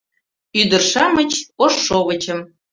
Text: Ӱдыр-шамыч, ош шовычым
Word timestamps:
Ӱдыр-шамыч, 0.59 1.31
ош 1.63 1.73
шовычым 1.85 2.39